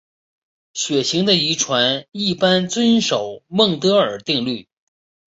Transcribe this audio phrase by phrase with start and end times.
[0.73, 4.67] 血型的遗传一般遵守孟德尔定律。